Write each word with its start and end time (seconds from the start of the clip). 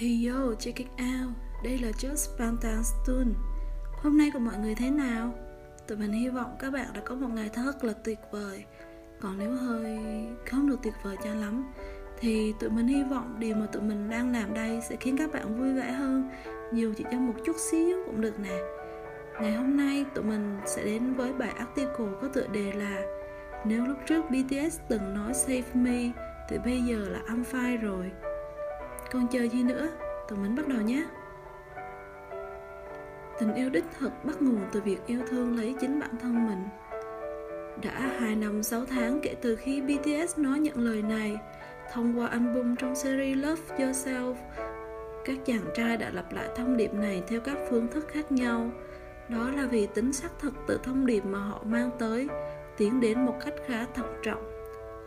Hey 0.00 0.28
yo, 0.28 0.54
check 0.58 0.78
it 0.78 0.88
out. 0.98 1.32
Đây 1.64 1.78
là 1.78 1.90
Just 1.90 2.38
Pantanstone 2.38 3.32
Hôm 4.02 4.18
nay 4.18 4.30
của 4.32 4.38
mọi 4.38 4.58
người 4.58 4.74
thế 4.74 4.90
nào? 4.90 5.34
Tụi 5.88 5.98
mình 5.98 6.12
hy 6.12 6.28
vọng 6.28 6.56
các 6.60 6.72
bạn 6.72 6.86
đã 6.94 7.00
có 7.04 7.14
một 7.14 7.28
ngày 7.28 7.50
thật 7.52 7.84
là 7.84 7.92
tuyệt 8.04 8.18
vời. 8.30 8.64
Còn 9.20 9.38
nếu 9.38 9.50
hơi 9.50 9.98
không 10.46 10.68
được 10.68 10.76
tuyệt 10.82 10.94
vời 11.02 11.16
cho 11.24 11.34
lắm 11.34 11.72
Thì 12.18 12.54
tụi 12.60 12.70
mình 12.70 12.86
hy 12.86 13.02
vọng 13.02 13.36
điều 13.38 13.56
mà 13.56 13.66
tụi 13.66 13.82
mình 13.82 14.10
đang 14.10 14.32
làm 14.32 14.54
đây 14.54 14.80
sẽ 14.88 14.96
khiến 14.96 15.16
các 15.16 15.32
bạn 15.32 15.58
vui 15.58 15.72
vẻ 15.72 15.92
hơn. 15.92 16.30
Dù 16.72 16.92
chỉ 16.96 17.04
trong 17.12 17.26
một 17.26 17.34
chút 17.44 17.56
xíu 17.70 17.98
cũng 18.06 18.20
được 18.20 18.40
nè. 18.40 18.58
Ngày 19.40 19.52
hôm 19.52 19.76
nay 19.76 20.04
tụi 20.14 20.24
mình 20.24 20.60
sẽ 20.66 20.84
đến 20.84 21.14
với 21.14 21.32
bài 21.32 21.50
article 21.50 22.06
có 22.22 22.28
tựa 22.28 22.46
đề 22.46 22.72
là 22.72 23.02
Nếu 23.66 23.86
lúc 23.86 23.96
trước 24.06 24.24
BTS 24.30 24.78
từng 24.88 25.14
nói 25.14 25.34
save 25.34 25.74
me 25.74 26.10
Thì 26.48 26.58
bây 26.64 26.80
giờ 26.80 27.08
là 27.08 27.20
I'm 27.28 27.44
fine 27.44 27.80
rồi 27.80 28.10
còn 29.12 29.28
chờ 29.28 29.48
gì 29.48 29.62
nữa? 29.62 29.88
Tụi 30.28 30.38
mình 30.38 30.54
bắt 30.56 30.68
đầu 30.68 30.80
nhé. 30.80 31.04
Tình 33.38 33.54
yêu 33.54 33.70
đích 33.70 33.84
thực 33.98 34.24
bắt 34.24 34.42
nguồn 34.42 34.60
từ 34.72 34.80
việc 34.80 34.98
yêu 35.06 35.20
thương 35.28 35.56
lấy 35.56 35.74
chính 35.80 36.00
bản 36.00 36.10
thân 36.20 36.46
mình. 36.46 36.64
Đã 37.82 38.10
2 38.20 38.36
năm 38.36 38.62
6 38.62 38.86
tháng 38.86 39.20
kể 39.22 39.34
từ 39.42 39.56
khi 39.56 39.80
BTS 39.80 40.38
nói 40.38 40.58
nhận 40.58 40.78
lời 40.78 41.02
này, 41.02 41.36
thông 41.92 42.18
qua 42.18 42.26
album 42.26 42.74
trong 42.76 42.94
series 42.94 43.38
Love 43.38 43.76
Yourself, 43.78 44.34
các 45.24 45.36
chàng 45.44 45.64
trai 45.74 45.96
đã 45.96 46.10
lặp 46.10 46.32
lại 46.32 46.48
thông 46.56 46.76
điệp 46.76 46.94
này 46.94 47.22
theo 47.28 47.40
các 47.40 47.56
phương 47.70 47.88
thức 47.88 48.08
khác 48.08 48.32
nhau. 48.32 48.70
Đó 49.28 49.50
là 49.56 49.66
vì 49.66 49.86
tính 49.86 50.12
xác 50.12 50.38
thực 50.38 50.54
từ 50.66 50.80
thông 50.82 51.06
điệp 51.06 51.24
mà 51.24 51.38
họ 51.38 51.62
mang 51.64 51.90
tới, 51.98 52.28
tiến 52.76 53.00
đến 53.00 53.26
một 53.26 53.34
cách 53.44 53.54
khá 53.66 53.86
thận 53.94 54.20
trọng 54.22 54.57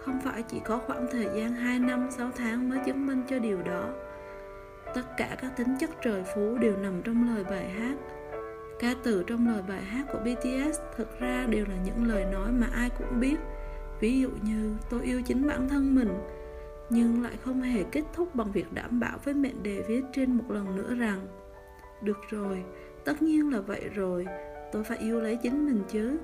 không 0.06 0.22
phải 0.24 0.44
chỉ 0.44 0.60
có 0.60 0.82
khoảng 0.88 1.08
thời 1.12 1.28
gian 1.36 1.52
2 1.54 1.80
năm 1.80 2.08
6 2.12 2.32
tháng 2.36 2.70
mới 2.70 2.80
chứng 2.86 3.08
minh 3.08 3.24
cho 3.30 3.40
điều 3.40 3.62
đó. 3.62 3.90
Tất 4.96 5.18
cả 5.18 5.38
các 5.42 5.58
tính 5.58 5.76
chất 5.80 5.90
trời 6.02 6.24
phú 6.36 6.58
đều 6.58 6.78
nằm 6.78 7.02
trong 7.02 7.36
lời 7.36 7.44
bài 7.44 7.70
hát. 7.70 7.96
Ca 8.80 8.94
từ 9.04 9.24
trong 9.28 9.48
lời 9.48 9.64
bài 9.68 9.82
hát 9.82 10.06
của 10.14 10.20
BTS 10.20 10.80
thực 10.98 11.20
ra 11.20 11.46
đều 11.50 11.66
là 11.66 11.76
những 11.86 12.08
lời 12.08 12.26
nói 12.34 12.52
mà 12.52 12.68
ai 12.74 12.90
cũng 12.90 13.20
biết. 13.20 13.36
Ví 14.00 14.20
dụ 14.20 14.30
như 14.42 14.76
tôi 14.90 15.02
yêu 15.04 15.22
chính 15.22 15.48
bản 15.48 15.70
thân 15.70 15.96
mình, 15.96 16.14
nhưng 16.90 17.24
lại 17.24 17.34
không 17.44 17.62
hề 17.62 17.84
kết 17.84 18.04
thúc 18.14 18.36
bằng 18.36 18.52
việc 18.52 18.74
đảm 18.74 19.00
bảo 19.00 19.18
với 19.24 19.34
mệnh 19.34 19.64
đề 19.64 19.84
viết 19.88 20.02
trên 20.14 20.34
một 20.34 20.44
lần 20.50 20.76
nữa 20.76 20.96
rằng 20.96 21.28
Được 22.02 22.18
rồi, 22.30 22.64
tất 23.06 23.22
nhiên 23.22 23.54
là 23.54 23.62
vậy 23.62 23.90
rồi, 23.96 24.26
tôi 24.72 24.84
phải 24.84 24.98
yêu 24.98 25.22
lấy 25.22 25.36
chính 25.36 25.66
mình 25.66 25.84
chứ 25.88 26.18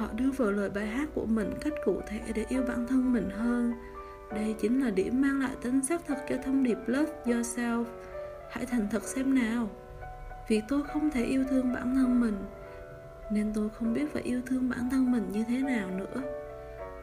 họ 0.00 0.08
đưa 0.12 0.30
vào 0.30 0.50
lời 0.50 0.70
bài 0.70 0.86
hát 0.86 1.08
của 1.14 1.26
mình 1.26 1.54
cách 1.60 1.72
cụ 1.84 2.00
thể 2.08 2.20
để 2.34 2.44
yêu 2.48 2.62
bản 2.68 2.86
thân 2.86 3.12
mình 3.12 3.30
hơn. 3.30 3.72
Đây 4.30 4.54
chính 4.60 4.84
là 4.84 4.90
điểm 4.90 5.20
mang 5.20 5.40
lại 5.40 5.52
tính 5.62 5.84
xác 5.84 6.06
thực 6.06 6.18
cho 6.28 6.36
thông 6.44 6.62
điệp 6.62 6.78
love 6.86 7.12
yourself. 7.24 7.84
Hãy 8.50 8.66
thành 8.66 8.88
thật 8.90 9.02
xem 9.02 9.34
nào. 9.34 9.70
Vì 10.48 10.62
tôi 10.68 10.82
không 10.82 11.10
thể 11.10 11.24
yêu 11.24 11.44
thương 11.50 11.72
bản 11.72 11.94
thân 11.94 12.20
mình, 12.20 12.44
nên 13.32 13.52
tôi 13.54 13.68
không 13.68 13.94
biết 13.94 14.12
phải 14.12 14.22
yêu 14.22 14.40
thương 14.46 14.70
bản 14.70 14.90
thân 14.90 15.12
mình 15.12 15.28
như 15.32 15.44
thế 15.48 15.58
nào 15.58 15.90
nữa. 15.90 16.22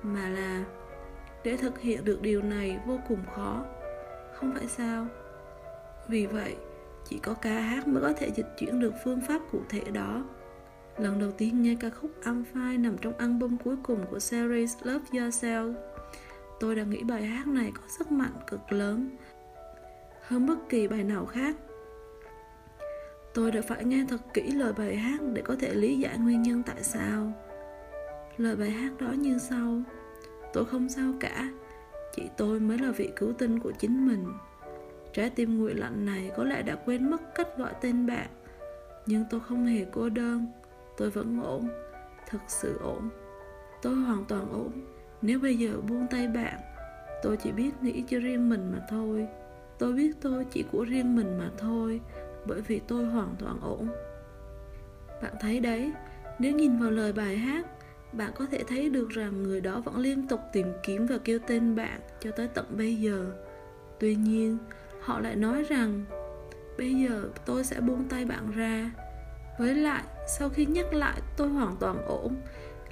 Mà 0.01 0.29
là, 0.29 0.65
để 1.43 1.57
thực 1.57 1.79
hiện 1.79 2.05
được 2.05 2.21
điều 2.21 2.41
này 2.41 2.79
vô 2.85 2.99
cùng 3.07 3.19
khó. 3.35 3.65
Không 4.33 4.53
phải 4.53 4.67
sao? 4.67 5.07
Vì 6.07 6.25
vậy, 6.25 6.55
chỉ 7.09 7.19
có 7.19 7.33
ca 7.33 7.59
hát 7.59 7.87
mới 7.87 8.01
có 8.01 8.13
thể 8.17 8.31
dịch 8.35 8.47
chuyển 8.57 8.79
được 8.79 8.93
phương 9.03 9.21
pháp 9.27 9.41
cụ 9.51 9.61
thể 9.69 9.81
đó. 9.93 10.23
Lần 10.99 11.19
đầu 11.19 11.31
tiên 11.31 11.61
nghe 11.61 11.75
ca 11.79 11.89
khúc 11.89 12.11
I'm 12.23 12.43
phai 12.53 12.77
nằm 12.77 12.97
trong 12.97 13.13
album 13.17 13.57
cuối 13.57 13.75
cùng 13.83 14.05
của 14.09 14.19
series 14.19 14.77
Love 14.83 15.05
Yourself, 15.11 15.73
tôi 16.59 16.75
đã 16.75 16.83
nghĩ 16.83 17.03
bài 17.03 17.25
hát 17.25 17.47
này 17.47 17.71
có 17.75 17.81
sức 17.97 18.11
mạnh 18.11 18.33
cực 18.47 18.71
lớn 18.71 19.09
hơn 20.21 20.45
bất 20.45 20.69
kỳ 20.69 20.87
bài 20.87 21.03
nào 21.03 21.25
khác. 21.25 21.55
Tôi 23.33 23.51
đã 23.51 23.61
phải 23.61 23.85
nghe 23.85 24.05
thật 24.09 24.21
kỹ 24.33 24.51
lời 24.51 24.73
bài 24.73 24.95
hát 24.95 25.19
để 25.33 25.41
có 25.41 25.55
thể 25.59 25.73
lý 25.73 25.97
giải 25.97 26.17
nguyên 26.17 26.41
nhân 26.41 26.63
tại 26.63 26.83
sao. 26.83 27.33
Lời 28.37 28.55
bài 28.55 28.69
hát 28.69 28.91
đó 28.99 29.11
như 29.11 29.37
sau: 29.37 29.81
Tôi 30.53 30.65
không 30.65 30.89
sao 30.89 31.13
cả, 31.19 31.49
chỉ 32.15 32.23
tôi 32.37 32.59
mới 32.59 32.77
là 32.77 32.91
vị 32.91 33.09
cứu 33.15 33.33
tinh 33.33 33.59
của 33.59 33.71
chính 33.71 34.07
mình. 34.07 34.25
Trái 35.13 35.29
tim 35.29 35.57
nguội 35.57 35.73
lạnh 35.73 36.05
này 36.05 36.31
có 36.37 36.43
lẽ 36.43 36.61
đã 36.61 36.75
quên 36.75 37.11
mất 37.11 37.35
cách 37.35 37.57
gọi 37.57 37.73
tên 37.81 38.07
bạn, 38.07 38.27
nhưng 39.05 39.25
tôi 39.29 39.39
không 39.39 39.65
hề 39.65 39.85
cô 39.91 40.09
đơn 40.09 40.45
tôi 40.97 41.09
vẫn 41.09 41.41
ổn 41.43 41.67
thật 42.29 42.39
sự 42.47 42.77
ổn. 42.79 43.09
Tôi 43.81 43.95
hoàn 43.95 44.25
toàn 44.25 44.51
ổn. 44.51 44.71
Nếu 45.21 45.39
bây 45.39 45.57
giờ 45.57 45.81
buông 45.87 46.07
tay 46.11 46.27
bạn 46.27 46.59
tôi 47.23 47.37
chỉ 47.37 47.51
biết 47.51 47.71
nghĩ 47.81 48.03
cho 48.07 48.19
riêng 48.19 48.49
mình 48.49 48.71
mà 48.71 48.85
thôi. 48.89 49.27
Tôi 49.77 49.93
biết 49.93 50.11
tôi 50.21 50.45
chỉ 50.51 50.63
của 50.71 50.83
riêng 50.83 51.15
mình 51.15 51.37
mà 51.37 51.51
thôi 51.57 52.01
bởi 52.45 52.61
vì 52.61 52.79
tôi 52.87 53.05
hoàn 53.05 53.35
toàn 53.39 53.59
ổn. 53.61 53.87
Bạn 55.21 55.33
thấy 55.39 55.59
đấy 55.59 55.91
nếu 56.39 56.51
nhìn 56.51 56.79
vào 56.79 56.91
lời 56.91 57.13
bài 57.13 57.37
hát 57.37 57.65
bạn 58.13 58.31
có 58.35 58.45
thể 58.51 58.63
thấy 58.67 58.89
được 58.89 59.09
rằng 59.09 59.43
người 59.43 59.61
đó 59.61 59.81
vẫn 59.85 59.97
liên 59.97 60.27
tục 60.27 60.39
tìm 60.53 60.67
kiếm 60.83 61.05
và 61.05 61.17
kêu 61.23 61.39
tên 61.47 61.75
bạn 61.75 61.99
cho 62.19 62.31
tới 62.31 62.47
tận 62.47 62.65
bây 62.77 62.95
giờ. 62.95 63.25
Tuy 63.99 64.15
nhiên 64.15 64.57
họ 65.01 65.19
lại 65.19 65.35
nói 65.35 65.63
rằng 65.63 66.05
bây 66.77 66.93
giờ 66.93 67.29
tôi 67.45 67.63
sẽ 67.63 67.79
buông 67.81 68.03
tay 68.09 68.25
bạn 68.25 68.51
ra. 68.51 68.91
Với 69.59 69.75
lại, 69.75 70.03
sau 70.27 70.49
khi 70.49 70.65
nhắc 70.65 70.93
lại 70.93 71.21
tôi 71.37 71.49
hoàn 71.49 71.75
toàn 71.79 72.05
ổn, 72.05 72.35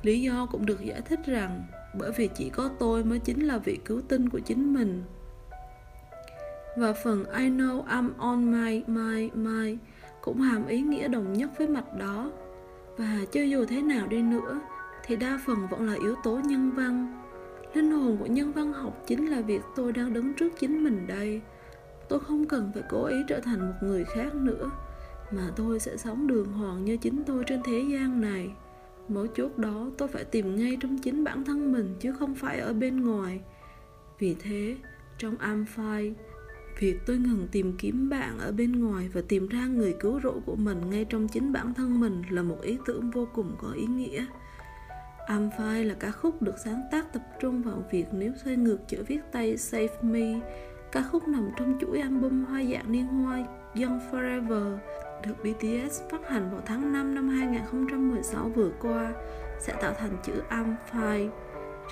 lý 0.01 0.21
do 0.21 0.47
cũng 0.51 0.65
được 0.65 0.81
giải 0.81 1.01
thích 1.01 1.19
rằng 1.25 1.63
bởi 1.93 2.11
vì 2.11 2.29
chỉ 2.35 2.49
có 2.49 2.69
tôi 2.79 3.03
mới 3.03 3.19
chính 3.19 3.47
là 3.47 3.57
vị 3.57 3.79
cứu 3.85 4.01
tinh 4.07 4.29
của 4.29 4.39
chính 4.39 4.73
mình. 4.73 5.03
Và 6.77 6.93
phần 6.93 7.25
I 7.37 7.49
know 7.49 7.85
I'm 7.85 8.09
on 8.17 8.51
my, 8.51 8.83
my, 8.87 9.29
my 9.33 9.77
cũng 10.21 10.41
hàm 10.41 10.67
ý 10.67 10.81
nghĩa 10.81 11.07
đồng 11.07 11.33
nhất 11.33 11.49
với 11.57 11.67
mặt 11.67 11.85
đó. 11.99 12.31
Và 12.97 13.17
cho 13.31 13.41
dù 13.41 13.65
thế 13.65 13.81
nào 13.81 14.07
đi 14.07 14.21
nữa, 14.21 14.61
thì 15.05 15.15
đa 15.15 15.39
phần 15.45 15.67
vẫn 15.71 15.87
là 15.87 15.93
yếu 15.93 16.15
tố 16.23 16.39
nhân 16.45 16.71
văn. 16.71 17.21
Linh 17.73 17.91
hồn 17.91 18.17
của 18.17 18.25
nhân 18.25 18.51
văn 18.51 18.73
học 18.73 19.03
chính 19.07 19.25
là 19.25 19.41
việc 19.41 19.61
tôi 19.75 19.91
đang 19.91 20.13
đứng 20.13 20.33
trước 20.33 20.49
chính 20.59 20.83
mình 20.83 21.07
đây. 21.07 21.41
Tôi 22.09 22.19
không 22.19 22.47
cần 22.47 22.71
phải 22.73 22.83
cố 22.89 23.05
ý 23.05 23.15
trở 23.27 23.39
thành 23.39 23.59
một 23.59 23.73
người 23.81 24.03
khác 24.03 24.35
nữa 24.35 24.71
mà 25.31 25.51
tôi 25.55 25.79
sẽ 25.79 25.97
sống 25.97 26.27
đường 26.27 26.53
hoàng 26.53 26.85
như 26.85 26.97
chính 26.97 27.23
tôi 27.23 27.43
trên 27.47 27.61
thế 27.63 27.85
gian 27.91 28.21
này. 28.21 28.49
Mấu 29.07 29.27
chốt 29.27 29.57
đó 29.57 29.89
tôi 29.97 30.07
phải 30.07 30.23
tìm 30.23 30.55
ngay 30.55 30.77
trong 30.81 30.97
chính 30.97 31.23
bản 31.23 31.43
thân 31.43 31.71
mình, 31.71 31.95
chứ 31.99 32.13
không 32.13 32.35
phải 32.35 32.59
ở 32.59 32.73
bên 32.73 33.05
ngoài. 33.05 33.39
Vì 34.19 34.35
thế, 34.39 34.75
trong 35.17 35.37
am 35.37 35.65
phai, 35.65 36.13
việc 36.79 36.99
tôi 37.05 37.17
ngừng 37.17 37.47
tìm 37.51 37.73
kiếm 37.77 38.09
bạn 38.09 38.39
ở 38.39 38.51
bên 38.51 38.71
ngoài 38.71 39.09
và 39.13 39.21
tìm 39.27 39.47
ra 39.47 39.65
người 39.67 39.95
cứu 39.99 40.19
rỗi 40.23 40.39
của 40.45 40.55
mình 40.55 40.89
ngay 40.89 41.05
trong 41.05 41.27
chính 41.27 41.53
bản 41.53 41.73
thân 41.73 41.99
mình 41.99 42.23
là 42.29 42.41
một 42.41 42.61
ý 42.61 42.77
tưởng 42.85 43.11
vô 43.11 43.27
cùng 43.33 43.55
có 43.61 43.71
ý 43.71 43.85
nghĩa. 43.85 44.25
Am 45.27 45.49
phai 45.57 45.85
là 45.85 45.93
ca 45.93 46.11
khúc 46.11 46.41
được 46.41 46.55
sáng 46.63 46.81
tác 46.91 47.13
tập 47.13 47.21
trung 47.41 47.61
vào 47.61 47.83
việc 47.91 48.05
nếu 48.11 48.31
xoay 48.43 48.55
ngược 48.55 48.77
chữ 48.87 49.03
viết 49.07 49.19
tay 49.31 49.57
Save 49.57 50.01
Me. 50.01 50.39
Ca 50.91 51.01
khúc 51.01 51.27
nằm 51.27 51.49
trong 51.57 51.77
chuỗi 51.81 51.99
album 51.99 52.45
hoa 52.45 52.63
dạng 52.63 52.91
niên 52.91 53.07
hoa 53.07 53.45
Young 53.75 53.99
Forever 54.11 54.77
được 55.23 55.33
BTS 55.43 56.01
phát 56.09 56.29
hành 56.29 56.49
vào 56.51 56.61
tháng 56.65 56.93
5 56.93 57.15
năm 57.15 57.29
2016 57.29 58.49
vừa 58.55 58.71
qua 58.81 59.13
sẽ 59.59 59.73
tạo 59.81 59.93
thành 59.93 60.17
chữ 60.23 60.33
Amphi. 60.49 61.27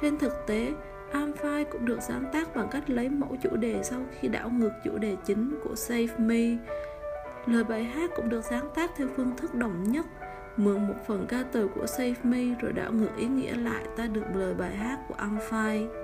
Trên 0.02 0.18
thực 0.18 0.34
tế, 0.48 0.74
Amphi 1.12 1.64
cũng 1.72 1.86
được 1.86 2.02
sáng 2.02 2.26
tác 2.34 2.56
bằng 2.56 2.68
cách 2.72 2.90
lấy 2.90 3.10
mẫu 3.10 3.38
chủ 3.44 3.56
đề 3.56 3.84
sau 3.84 4.00
khi 4.20 4.28
đảo 4.28 4.50
ngược 4.50 4.72
chủ 4.84 4.98
đề 4.98 5.16
chính 5.26 5.60
của 5.64 5.76
Save 5.76 6.18
Me. 6.18 6.58
Lời 7.46 7.64
bài 7.64 7.84
hát 7.84 8.12
cũng 8.16 8.30
được 8.30 8.42
sáng 8.50 8.70
tác 8.76 8.92
theo 8.96 9.08
phương 9.16 9.36
thức 9.38 9.56
đồng 9.56 9.84
nhất, 9.84 10.06
mượn 10.58 10.88
một 10.88 10.96
phần 11.08 11.26
ca 11.30 11.44
từ 11.52 11.68
của 11.68 11.86
Save 11.86 12.16
Me 12.24 12.44
rồi 12.62 12.74
đảo 12.74 12.92
ngược 12.92 13.16
ý 13.18 13.26
nghĩa 13.26 13.56
lại 13.56 13.84
ta 13.98 14.08
được 14.08 14.26
lời 14.36 14.54
bài 14.54 14.76
hát 14.76 15.00
của 15.08 15.16
Amphi 15.18 16.03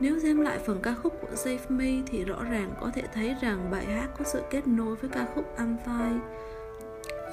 nếu 0.00 0.18
xem 0.18 0.40
lại 0.40 0.58
phần 0.58 0.78
ca 0.82 0.94
khúc 0.94 1.20
của 1.20 1.34
Save 1.36 1.64
Me 1.68 1.90
thì 2.06 2.24
rõ 2.24 2.44
ràng 2.50 2.70
có 2.80 2.90
thể 2.94 3.02
thấy 3.14 3.36
rằng 3.40 3.70
bài 3.70 3.84
hát 3.84 4.08
có 4.18 4.24
sự 4.24 4.42
kết 4.50 4.66
nối 4.66 4.96
với 4.96 5.10
ca 5.10 5.26
khúc 5.34 5.44
I'm 5.56 5.76
Fine. 5.86 6.18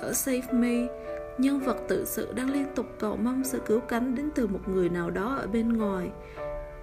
Ở 0.01 0.13
Save 0.13 0.51
Me, 0.51 0.87
nhân 1.37 1.59
vật 1.59 1.77
tự 1.87 2.05
sự 2.05 2.33
đang 2.33 2.49
liên 2.49 2.65
tục 2.75 2.85
cầu 2.99 3.17
mong 3.17 3.43
sự 3.43 3.61
cứu 3.65 3.79
cánh 3.79 4.15
đến 4.15 4.29
từ 4.35 4.47
một 4.47 4.59
người 4.67 4.89
nào 4.89 5.09
đó 5.09 5.35
ở 5.35 5.47
bên 5.47 5.73
ngoài. 5.73 6.09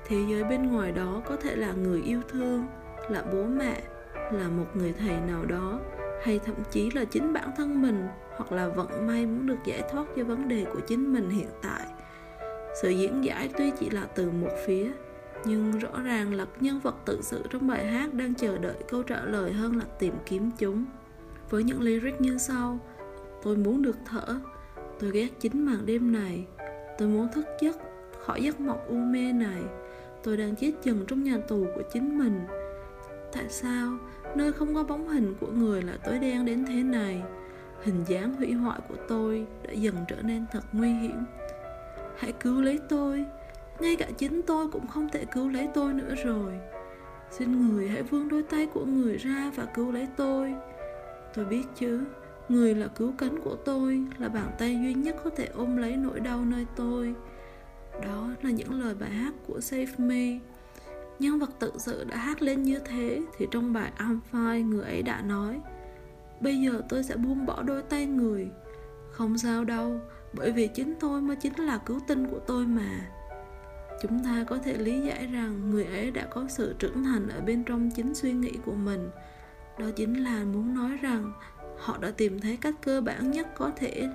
Thế 0.07 0.17
giới 0.31 0.45
bên 0.45 0.73
ngoài 0.73 0.93
đó 0.93 1.23
có 1.25 1.37
thể 1.37 1.57
là 1.57 1.73
người 1.73 2.03
yêu 2.03 2.21
thương, 2.29 2.67
là 3.11 3.23
bố 3.33 3.45
mẹ, 3.45 3.83
là 4.15 4.49
một 4.49 4.67
người 4.75 4.95
thầy 4.99 5.17
nào 5.29 5.45
đó, 5.45 5.81
hay 6.23 6.41
thậm 6.45 6.55
chí 6.71 6.91
là 6.91 7.05
chính 7.05 7.33
bản 7.33 7.51
thân 7.57 7.83
mình 7.83 8.07
hoặc 8.37 8.53
là 8.53 8.69
vận 8.69 9.07
may 9.07 9.27
muốn 9.27 9.47
được 9.47 9.59
giải 9.65 9.83
thoát 9.91 10.07
cho 10.17 10.25
vấn 10.25 10.49
đề 10.49 10.65
của 10.73 10.81
chính 10.81 11.13
mình 11.13 11.31
hiện 11.31 11.49
tại. 11.63 11.87
Sự 12.83 12.91
diễn 12.91 13.25
giải 13.25 13.51
tuy 13.59 13.73
chỉ 13.81 13.91
là 13.91 14.07
từ 14.15 14.31
một 14.31 14.51
phía, 14.67 14.91
nhưng 15.47 15.79
rõ 15.79 16.03
ràng 16.05 16.35
là 16.35 16.47
nhân 16.61 16.81
vật 16.81 16.95
tự 17.05 17.23
sự 17.23 17.45
trong 17.51 17.67
bài 17.67 17.87
hát 17.87 18.15
đang 18.15 18.35
chờ 18.35 18.59
đợi 18.59 18.77
câu 18.89 19.03
trả 19.03 19.25
lời 19.25 19.53
hơn 19.53 19.77
là 19.77 19.85
tìm 19.99 20.15
kiếm 20.27 20.51
chúng. 20.59 20.85
Với 21.51 21.65
những 21.65 21.81
lyric 21.81 22.21
như 22.21 22.39
sau, 22.39 22.79
tôi 23.43 23.57
muốn 23.57 23.83
được 23.83 23.97
thở, 24.07 24.41
tôi 25.01 25.11
ghét 25.11 25.29
chính 25.41 25.67
màn 25.67 25.87
đêm 25.87 26.13
này, 26.13 26.47
tôi 26.99 27.09
muốn 27.09 27.29
thức 27.35 27.47
giấc 27.61 27.77
khỏi 28.25 28.43
giấc 28.43 28.61
mộng 28.61 28.87
u 28.89 28.95
mê 28.95 29.33
này, 29.33 29.63
tôi 30.23 30.37
đang 30.37 30.57
chết 30.57 30.73
dần 30.83 31.05
trong 31.09 31.23
nhà 31.23 31.39
tù 31.49 31.67
của 31.75 31.83
chính 31.93 32.19
mình. 32.19 32.41
Tại 33.33 33.45
sao? 33.49 33.99
Nơi 34.37 34.53
không 34.53 34.75
có 34.75 34.83
bóng 34.83 35.09
hình 35.09 35.35
của 35.41 35.47
người 35.47 35.83
là 35.83 35.99
tối 36.05 36.19
đen 36.19 36.45
đến 36.45 36.65
thế 36.65 36.83
này. 36.83 37.23
Hình 37.83 38.05
dáng 38.09 38.35
hủy 38.35 38.53
hoại 38.53 38.81
của 38.89 38.97
tôi 39.09 39.47
đã 39.63 39.73
dần 39.73 39.95
trở 40.09 40.17
nên 40.23 40.45
thật 40.53 40.65
nguy 40.73 40.93
hiểm. 40.93 41.25
Hãy 42.17 42.33
cứu 42.33 42.61
lấy 42.61 42.81
tôi 42.89 43.25
ngay 43.81 43.97
cả 43.97 44.11
chính 44.19 44.43
tôi 44.43 44.69
cũng 44.69 44.87
không 44.87 45.09
thể 45.09 45.25
cứu 45.25 45.49
lấy 45.49 45.69
tôi 45.75 45.95
nữa 45.95 46.15
rồi. 46.25 46.53
Xin 47.31 47.69
người 47.69 47.89
hãy 47.89 48.03
vươn 48.03 48.29
đôi 48.29 48.43
tay 48.43 48.67
của 48.67 48.85
người 48.85 49.17
ra 49.17 49.53
và 49.57 49.65
cứu 49.65 49.93
lấy 49.93 50.09
tôi. 50.17 50.55
Tôi 51.35 51.45
biết 51.45 51.65
chứ, 51.75 52.05
người 52.49 52.75
là 52.75 52.87
cứu 52.87 53.13
cánh 53.19 53.41
của 53.41 53.57
tôi, 53.57 54.03
là 54.19 54.29
bàn 54.29 54.51
tay 54.59 54.79
duy 54.83 54.95
nhất 54.95 55.17
có 55.25 55.31
thể 55.31 55.47
ôm 55.47 55.77
lấy 55.77 55.97
nỗi 55.97 56.21
đau 56.21 56.45
nơi 56.45 56.67
tôi. 56.77 57.15
Đó 58.03 58.29
là 58.43 58.51
những 58.51 58.81
lời 58.81 58.95
bài 58.95 59.11
hát 59.11 59.35
của 59.47 59.61
save 59.61 59.93
me. 59.99 60.39
Nhân 61.19 61.39
vật 61.39 61.51
tự 61.59 61.73
sự 61.79 62.05
đã 62.05 62.17
hát 62.17 62.43
lên 62.43 62.63
như 62.63 62.79
thế 62.79 63.23
thì 63.39 63.47
trong 63.51 63.73
bài 63.73 63.93
I'm 63.99 64.19
fine 64.33 64.69
người 64.69 64.85
ấy 64.85 65.03
đã 65.03 65.23
nói, 65.23 65.61
bây 66.41 66.61
giờ 66.61 66.83
tôi 66.89 67.03
sẽ 67.03 67.17
buông 67.17 67.47
bỏ 67.47 67.63
đôi 67.63 67.83
tay 67.83 68.07
người. 68.07 68.49
Không 69.11 69.39
sao 69.39 69.65
đâu, 69.65 70.01
bởi 70.33 70.53
vì 70.53 70.69
chính 70.69 70.95
tôi 71.01 71.21
mới 71.21 71.37
chính 71.37 71.61
là 71.61 71.79
cứu 71.79 72.01
tinh 72.07 72.27
của 72.27 72.39
tôi 72.39 72.67
mà 72.67 73.11
chúng 74.03 74.25
ta 74.25 74.45
có 74.49 74.59
thể 74.59 74.79
lý 74.79 75.01
giải 75.01 75.27
rằng 75.27 75.71
người 75.71 75.85
ấy 75.85 76.11
đã 76.11 76.27
có 76.31 76.45
sự 76.49 76.75
trưởng 76.79 77.05
thành 77.05 77.29
ở 77.29 77.41
bên 77.41 77.65
trong 77.65 77.91
chính 77.91 78.15
suy 78.15 78.33
nghĩ 78.33 78.53
của 78.65 78.75
mình. 78.75 79.11
Đó 79.79 79.87
chính 79.97 80.25
là 80.25 80.45
muốn 80.45 80.75
nói 80.75 80.99
rằng 81.03 81.33
họ 81.79 81.99
đã 82.01 82.11
tìm 82.11 82.41
thấy 82.41 82.57
cách 82.57 82.75
cơ 82.83 83.01
bản 83.01 83.31
nhất 83.31 83.47
có 83.57 83.71
thể, 83.77 84.09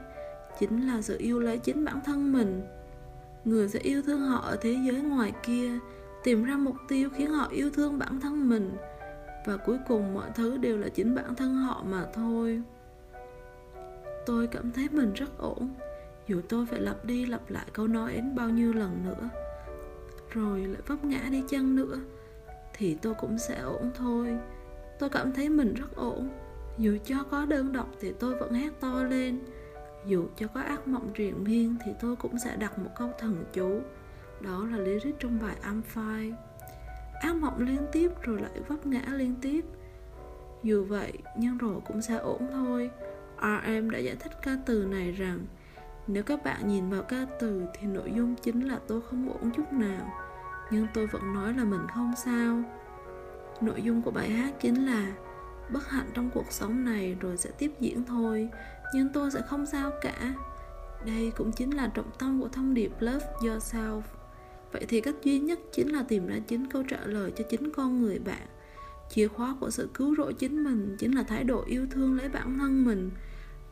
chính 0.59 0.87
là 0.87 1.01
sự 1.01 1.17
yêu 1.17 1.39
lấy 1.39 1.57
chính 1.57 1.85
bản 1.85 1.99
thân 2.05 2.33
mình. 2.33 2.61
Người 3.45 3.69
sẽ 3.69 3.79
yêu 3.79 4.01
thương 4.01 4.21
họ 4.21 4.39
ở 4.39 4.57
thế 4.61 4.77
giới 4.87 5.01
ngoài 5.01 5.33
kia, 5.43 5.71
tìm 6.23 6.43
ra 6.43 6.57
mục 6.57 6.75
tiêu 6.87 7.09
khiến 7.09 7.29
họ 7.29 7.47
yêu 7.47 7.69
thương 7.69 7.99
bản 7.99 8.19
thân 8.19 8.49
mình, 8.49 8.77
và 9.45 9.57
cuối 9.57 9.77
cùng 9.87 10.13
mọi 10.13 10.29
thứ 10.35 10.57
đều 10.57 10.77
là 10.77 10.89
chính 10.89 11.15
bản 11.15 11.35
thân 11.35 11.55
họ 11.55 11.83
mà 11.89 12.05
thôi. 12.13 12.61
Tôi 14.25 14.47
cảm 14.47 14.71
thấy 14.71 14.87
mình 14.91 15.13
rất 15.13 15.37
ổn. 15.37 15.69
Dù 16.27 16.41
tôi 16.49 16.65
phải 16.65 16.81
lặp 16.81 17.05
đi 17.05 17.25
lặp 17.25 17.49
lại 17.49 17.65
câu 17.73 17.87
nói 17.87 18.11
ấy 18.11 18.21
bao 18.35 18.49
nhiêu 18.49 18.73
lần 18.73 19.03
nữa 19.05 19.29
rồi 20.31 20.59
lại 20.59 20.81
vấp 20.87 21.05
ngã 21.05 21.21
đi 21.31 21.43
chăng 21.49 21.75
nữa. 21.75 21.99
Thì 22.73 22.97
tôi 23.01 23.13
cũng 23.13 23.37
sẽ 23.37 23.59
ổn 23.59 23.91
thôi. 23.95 24.37
Tôi 24.99 25.09
cảm 25.09 25.33
thấy 25.33 25.49
mình 25.49 25.73
rất 25.73 25.95
ổn. 25.95 26.29
Dù 26.77 26.97
cho 27.05 27.23
có 27.31 27.45
đơn 27.45 27.71
độc 27.71 27.89
thì 27.99 28.13
tôi 28.19 28.35
vẫn 28.35 28.53
hét 28.53 28.69
to 28.79 29.03
lên. 29.03 29.39
Dù 30.05 30.27
cho 30.35 30.47
có 30.47 30.61
ác 30.61 30.87
mộng 30.87 31.11
triền 31.15 31.43
miên 31.43 31.75
thì 31.85 31.91
tôi 32.01 32.15
cũng 32.15 32.39
sẽ 32.39 32.55
đặt 32.55 32.79
một 32.79 32.89
câu 32.97 33.09
thần 33.19 33.45
chú. 33.53 33.79
Đó 34.41 34.67
là 34.71 34.77
lyric 34.77 35.19
trong 35.19 35.39
bài 35.41 35.55
I'm 35.63 35.81
fine 35.93 36.33
ác 37.19 37.35
mộng 37.35 37.61
liên 37.61 37.85
tiếp 37.91 38.11
rồi 38.21 38.41
lại 38.41 38.61
vấp 38.67 38.85
ngã 38.85 39.03
liên 39.07 39.35
tiếp. 39.41 39.65
Dù 40.63 40.85
vậy 40.85 41.13
nhưng 41.37 41.57
rồi 41.57 41.81
cũng 41.87 42.01
sẽ 42.01 42.15
ổn 42.15 42.47
thôi. 42.51 42.89
RM 43.41 43.89
đã 43.89 43.99
giải 43.99 44.15
thích 44.15 44.31
ca 44.41 44.57
từ 44.65 44.85
này 44.85 45.11
rằng 45.11 45.39
nếu 46.11 46.23
các 46.23 46.43
bạn 46.43 46.67
nhìn 46.67 46.89
vào 46.89 47.03
ca 47.03 47.25
từ 47.39 47.63
thì 47.73 47.87
nội 47.87 48.11
dung 48.15 48.35
chính 48.35 48.67
là 48.67 48.79
tôi 48.87 49.01
không 49.01 49.29
ổn 49.29 49.51
chút 49.57 49.73
nào, 49.73 50.13
nhưng 50.71 50.87
tôi 50.93 51.07
vẫn 51.07 51.33
nói 51.33 51.53
là 51.53 51.63
mình 51.63 51.87
không 51.93 52.13
sao. 52.25 52.63
Nội 53.61 53.81
dung 53.81 54.01
của 54.01 54.11
bài 54.11 54.29
hát 54.29 54.53
chính 54.61 54.85
là, 54.85 55.11
bất 55.73 55.89
hạnh 55.89 56.09
trong 56.13 56.29
cuộc 56.33 56.51
sống 56.51 56.85
này 56.85 57.17
rồi 57.19 57.37
sẽ 57.37 57.49
tiếp 57.57 57.71
diễn 57.79 58.05
thôi, 58.05 58.49
nhưng 58.93 59.09
tôi 59.13 59.31
sẽ 59.31 59.41
không 59.41 59.65
sao 59.65 59.91
cả. 60.01 60.33
Đây 61.05 61.31
cũng 61.37 61.51
chính 61.51 61.75
là 61.75 61.91
trọng 61.93 62.11
tâm 62.19 62.41
của 62.41 62.47
thông 62.47 62.73
điệp 62.73 62.91
love 62.99 63.25
yourself. 63.41 64.01
Vậy 64.71 64.85
thì 64.87 65.01
cách 65.01 65.15
duy 65.23 65.39
nhất 65.39 65.59
chính 65.71 65.93
là 65.93 66.03
tìm 66.07 66.27
ra 66.27 66.35
chính 66.47 66.67
câu 66.67 66.83
trả 66.83 66.99
lời 67.05 67.31
cho 67.35 67.43
chính 67.49 67.71
con 67.71 68.01
người 68.01 68.19
bạn. 68.19 68.47
Chìa 69.09 69.27
khóa 69.27 69.55
của 69.59 69.69
sự 69.69 69.89
cứu 69.93 70.15
rỗi 70.15 70.33
chính 70.33 70.63
mình 70.63 70.95
chính 70.99 71.15
là 71.15 71.23
thái 71.23 71.43
độ 71.43 71.63
yêu 71.67 71.87
thương 71.91 72.17
lấy 72.17 72.29
bản 72.29 72.57
thân 72.59 72.85
mình 72.85 73.11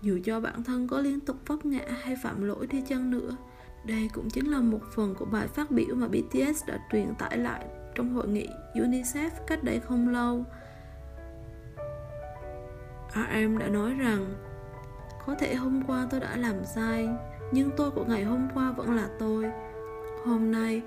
dù 0.01 0.19
cho 0.23 0.39
bản 0.39 0.63
thân 0.63 0.87
có 0.87 0.99
liên 0.99 1.19
tục 1.19 1.37
vấp 1.45 1.65
ngã 1.65 1.85
hay 2.01 2.15
phạm 2.23 2.43
lỗi 2.43 2.67
đi 2.67 2.81
chăng 2.81 3.11
nữa, 3.11 3.37
đây 3.85 4.09
cũng 4.13 4.29
chính 4.29 4.51
là 4.51 4.59
một 4.59 4.79
phần 4.95 5.15
của 5.15 5.25
bài 5.25 5.47
phát 5.47 5.71
biểu 5.71 5.95
mà 5.95 6.07
BTS 6.07 6.67
đã 6.67 6.79
truyền 6.91 7.15
tải 7.19 7.37
lại 7.37 7.65
trong 7.95 8.13
hội 8.13 8.27
nghị 8.27 8.47
UNICEF 8.73 9.29
cách 9.47 9.63
đây 9.63 9.79
không 9.79 10.09
lâu. 10.09 10.45
RM 13.13 13.57
đã 13.57 13.67
nói 13.67 13.93
rằng, 13.93 14.33
có 15.25 15.35
thể 15.35 15.55
hôm 15.55 15.83
qua 15.87 16.07
tôi 16.09 16.19
đã 16.19 16.37
làm 16.37 16.65
sai, 16.75 17.09
nhưng 17.51 17.69
tôi 17.77 17.91
của 17.91 18.05
ngày 18.05 18.23
hôm 18.23 18.47
qua 18.53 18.71
vẫn 18.71 18.95
là 18.95 19.09
tôi. 19.19 19.45
Hôm 20.25 20.51
nay, 20.51 20.81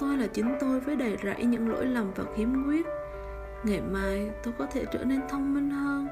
tôi 0.00 0.18
là 0.18 0.26
chính 0.26 0.54
tôi 0.60 0.80
với 0.80 0.96
đầy 0.96 1.16
rẫy 1.24 1.44
những 1.44 1.68
lỗi 1.68 1.86
lầm 1.86 2.12
và 2.16 2.24
khiếm 2.36 2.64
khuyết. 2.64 2.86
Ngày 3.64 3.80
mai 3.80 4.30
tôi 4.42 4.54
có 4.58 4.66
thể 4.66 4.84
trở 4.92 5.04
nên 5.04 5.20
thông 5.28 5.54
minh 5.54 5.70
hơn, 5.70 6.08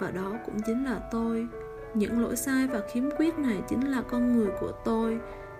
và 0.00 0.10
đó 0.10 0.32
cũng 0.46 0.62
chính 0.66 0.84
là 0.84 1.00
tôi 1.10 1.48
những 1.94 2.22
lỗi 2.22 2.36
sai 2.36 2.66
và 2.66 2.80
khiếm 2.92 3.10
khuyết 3.10 3.38
này 3.38 3.62
chính 3.68 3.90
là 3.90 4.02
con 4.02 4.32
người 4.32 4.50
của 4.60 4.72
tôi, 4.84 5.18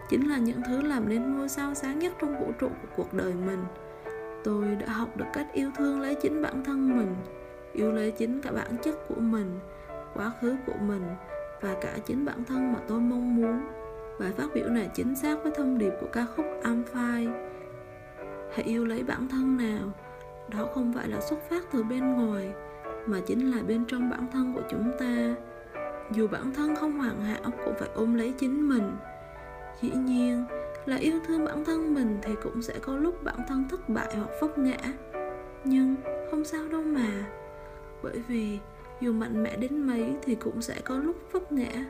chính 0.08 0.28
là 0.28 0.38
những 0.38 0.60
thứ 0.66 0.82
làm 0.82 1.08
nên 1.08 1.36
ngôi 1.36 1.48
sao 1.48 1.74
sáng 1.74 1.98
nhất 1.98 2.12
trong 2.20 2.38
vũ 2.40 2.52
trụ 2.60 2.68
của 2.68 2.88
cuộc 2.96 3.14
đời 3.14 3.34
mình. 3.46 3.64
Tôi 4.44 4.76
đã 4.76 4.92
học 4.92 5.16
được 5.16 5.26
cách 5.32 5.46
yêu 5.52 5.70
thương 5.76 6.00
lấy 6.00 6.14
chính 6.14 6.42
bản 6.42 6.64
thân 6.64 6.96
mình, 6.98 7.14
yêu 7.72 7.92
lấy 7.92 8.10
chính 8.10 8.40
cả 8.40 8.52
bản 8.52 8.76
chất 8.82 8.94
của 9.08 9.20
mình, 9.20 9.58
quá 10.14 10.32
khứ 10.40 10.56
của 10.66 10.78
mình 10.80 11.02
và 11.60 11.74
cả 11.80 11.98
chính 12.06 12.24
bản 12.24 12.44
thân 12.44 12.72
mà 12.72 12.78
tôi 12.88 13.00
mong 13.00 13.36
muốn. 13.36 13.60
Bài 14.20 14.32
phát 14.36 14.46
biểu 14.54 14.68
này 14.68 14.90
chính 14.94 15.16
xác 15.16 15.42
với 15.42 15.52
thông 15.56 15.78
điệp 15.78 15.92
của 16.00 16.06
ca 16.12 16.26
khúc 16.36 16.46
am 16.62 16.82
phai 16.84 17.28
hãy 18.54 18.64
yêu 18.64 18.84
lấy 18.84 19.02
bản 19.02 19.28
thân 19.28 19.56
nào, 19.56 19.92
đó 20.48 20.68
không 20.74 20.92
phải 20.92 21.08
là 21.08 21.20
xuất 21.20 21.38
phát 21.50 21.62
từ 21.72 21.82
bên 21.82 22.12
ngoài, 22.12 22.52
mà 23.06 23.20
chính 23.26 23.50
là 23.50 23.62
bên 23.62 23.84
trong 23.88 24.10
bản 24.10 24.26
thân 24.32 24.54
của 24.54 24.62
chúng 24.70 24.92
ta 24.98 25.34
dù 26.10 26.28
bản 26.28 26.54
thân 26.54 26.76
không 26.76 26.98
hoàn 26.98 27.20
hảo 27.20 27.52
cũng 27.64 27.74
phải 27.78 27.88
ôm 27.94 28.14
lấy 28.14 28.34
chính 28.38 28.68
mình. 28.68 28.96
Dĩ 29.82 29.90
nhiên, 29.90 30.44
là 30.86 30.96
yêu 30.96 31.20
thương 31.26 31.44
bản 31.44 31.64
thân 31.64 31.94
mình 31.94 32.18
thì 32.22 32.34
cũng 32.42 32.62
sẽ 32.62 32.78
có 32.82 32.96
lúc 32.96 33.24
bản 33.24 33.38
thân 33.48 33.68
thất 33.68 33.88
bại 33.88 34.16
hoặc 34.16 34.30
vấp 34.40 34.58
ngã. 34.58 34.76
Nhưng 35.64 35.96
không 36.30 36.44
sao 36.44 36.68
đâu 36.68 36.82
mà. 36.82 37.26
Bởi 38.02 38.18
vì, 38.28 38.58
dù 39.00 39.12
mạnh 39.12 39.42
mẽ 39.42 39.56
đến 39.56 39.78
mấy 39.78 40.16
thì 40.22 40.34
cũng 40.34 40.62
sẽ 40.62 40.80
có 40.84 40.98
lúc 40.98 41.16
vấp 41.32 41.52
ngã. 41.52 41.84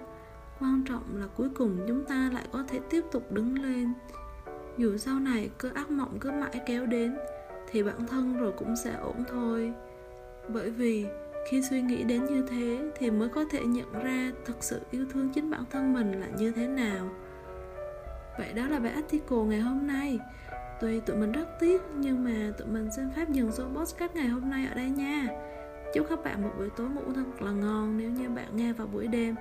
Quan 0.60 0.84
trọng 0.88 1.02
là 1.14 1.26
cuối 1.36 1.48
cùng 1.54 1.78
chúng 1.88 2.04
ta 2.04 2.30
lại 2.34 2.44
có 2.52 2.64
thể 2.68 2.80
tiếp 2.90 3.04
tục 3.12 3.32
đứng 3.32 3.62
lên. 3.62 3.92
Dù 4.78 4.96
sau 4.96 5.20
này 5.20 5.50
cơn 5.58 5.74
ác 5.74 5.90
mộng 5.90 6.18
cứ 6.20 6.30
mãi 6.30 6.60
kéo 6.66 6.86
đến, 6.86 7.16
thì 7.70 7.82
bản 7.82 8.06
thân 8.06 8.36
rồi 8.38 8.52
cũng 8.52 8.76
sẽ 8.76 8.94
ổn 8.94 9.24
thôi. 9.28 9.72
Bởi 10.48 10.70
vì 10.70 11.06
khi 11.46 11.62
suy 11.62 11.82
nghĩ 11.82 12.04
đến 12.04 12.24
như 12.24 12.46
thế 12.50 12.78
thì 12.94 13.10
mới 13.10 13.28
có 13.28 13.44
thể 13.50 13.60
nhận 13.60 13.92
ra 13.92 14.32
thật 14.46 14.54
sự 14.60 14.80
yêu 14.90 15.06
thương 15.12 15.28
chính 15.34 15.50
bản 15.50 15.64
thân 15.70 15.92
mình 15.92 16.20
là 16.20 16.26
như 16.38 16.52
thế 16.52 16.66
nào. 16.66 17.08
Vậy 18.38 18.52
đó 18.52 18.66
là 18.68 18.78
bài 18.78 18.92
article 18.92 19.38
ngày 19.48 19.60
hôm 19.60 19.86
nay. 19.86 20.18
Tuy 20.80 21.00
tụi 21.00 21.16
mình 21.16 21.32
rất 21.32 21.60
tiếc, 21.60 21.82
nhưng 21.94 22.24
mà 22.24 22.52
tụi 22.58 22.68
mình 22.68 22.88
xin 22.96 23.04
phép 23.16 23.28
dừng 23.28 23.52
số 23.52 23.64
podcast 23.64 24.14
ngày 24.14 24.28
hôm 24.28 24.50
nay 24.50 24.66
ở 24.66 24.74
đây 24.74 24.90
nha. 24.90 25.28
Chúc 25.94 26.06
các 26.08 26.24
bạn 26.24 26.42
một 26.42 26.50
buổi 26.58 26.70
tối 26.76 26.88
ngủ 26.88 27.12
thật 27.14 27.42
là 27.42 27.50
ngon 27.50 27.96
nếu 27.96 28.10
như 28.10 28.28
bạn 28.28 28.56
nghe 28.56 28.72
vào 28.72 28.86
buổi 28.86 29.06
đêm. 29.06 29.34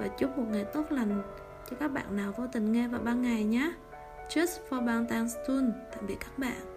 Và 0.00 0.08
chúc 0.08 0.38
một 0.38 0.44
ngày 0.50 0.64
tốt 0.64 0.84
lành 0.90 1.22
cho 1.70 1.76
các 1.80 1.88
bạn 1.88 2.16
nào 2.16 2.32
vô 2.36 2.46
tình 2.52 2.72
nghe 2.72 2.88
vào 2.88 3.00
ban 3.04 3.22
ngày 3.22 3.44
nhé. 3.44 3.72
Just 4.28 4.68
for 4.68 4.86
Bangtan 4.86 5.26
tune. 5.48 5.70
tạm 5.92 6.06
biệt 6.06 6.16
các 6.20 6.38
bạn. 6.38 6.75